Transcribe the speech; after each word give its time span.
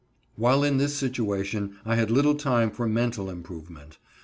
While 0.35 0.63
in 0.63 0.77
this 0.77 0.95
situation 0.95 1.75
I 1.85 1.95
had 1.95 2.09
little 2.09 2.33
time 2.33 2.71
for 2.71 2.87
mental 2.87 3.29
improvement. 3.29 3.99